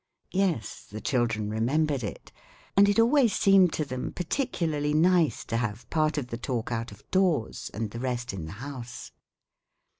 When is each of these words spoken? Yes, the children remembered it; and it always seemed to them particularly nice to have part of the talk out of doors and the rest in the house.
Yes, 0.33 0.83
the 0.89 0.99
children 0.99 1.47
remembered 1.51 2.03
it; 2.03 2.31
and 2.75 2.89
it 2.89 2.99
always 2.99 3.33
seemed 3.35 3.71
to 3.73 3.85
them 3.85 4.13
particularly 4.13 4.95
nice 4.95 5.45
to 5.45 5.57
have 5.57 5.87
part 5.91 6.17
of 6.17 6.29
the 6.29 6.39
talk 6.39 6.71
out 6.71 6.91
of 6.91 7.07
doors 7.11 7.69
and 7.71 7.91
the 7.91 7.99
rest 7.99 8.33
in 8.33 8.45
the 8.47 8.53
house. 8.65 9.11